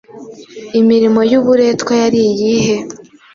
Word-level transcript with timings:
Imirimo 0.79 1.19
y'uburetwa 1.31 1.93
yari 2.01 2.19
iyihe? 2.29 2.75